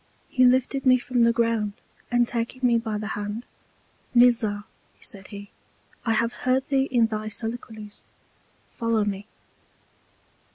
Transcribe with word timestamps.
He 0.29 0.45
lifted 0.45 0.83
me 0.83 0.97
from 0.97 1.21
the 1.25 1.31
Ground, 1.31 1.73
and 2.09 2.27
taking 2.27 2.61
me 2.67 2.79
by 2.79 2.97
the 2.97 3.09
hand, 3.09 3.45
Mirzah, 4.15 4.63
said 4.99 5.27
he, 5.27 5.51
I 6.07 6.13
have 6.13 6.33
heard 6.33 6.65
thee 6.65 6.87
in 6.89 7.05
thy 7.05 7.27
Soliloquies; 7.27 8.03
follow 8.65 9.05
me. 9.05 9.27